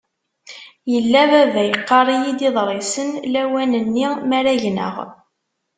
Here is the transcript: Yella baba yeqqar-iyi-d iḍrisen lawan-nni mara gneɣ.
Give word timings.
Yella 0.91 1.21
baba 1.31 1.61
yeqqar-iyi-d 1.69 2.39
iḍrisen 2.47 3.09
lawan-nni 3.33 4.07
mara 4.29 4.53
gneɣ. 4.63 4.95